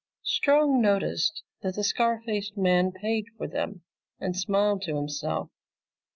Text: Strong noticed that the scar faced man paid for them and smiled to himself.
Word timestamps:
Strong 0.25 0.81
noticed 0.81 1.43
that 1.61 1.75
the 1.75 1.83
scar 1.83 2.23
faced 2.25 2.57
man 2.57 2.91
paid 2.91 3.25
for 3.37 3.47
them 3.47 3.83
and 4.19 4.35
smiled 4.35 4.81
to 4.81 4.95
himself. 4.95 5.51